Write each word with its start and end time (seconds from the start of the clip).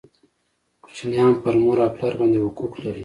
کوچنیان 0.83 1.31
پر 1.41 1.55
مور 1.61 1.77
او 1.83 1.93
پلار 1.95 2.13
باندي 2.19 2.39
حقوق 2.45 2.73
لري 2.83 2.99